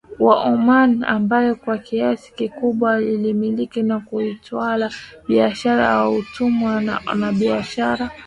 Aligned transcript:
wa 0.19 0.43
Omani 0.43 1.05
ambaye 1.05 1.53
kwa 1.53 1.77
kiasi 1.77 2.33
kikubwa 2.33 2.95
alimiliki 2.95 3.83
na 3.83 3.99
kuitawala 3.99 4.91
biashara 5.27 5.83
ya 5.85 5.97
watumwa 6.09 6.81
na 7.15 7.31
biashara 7.33 8.11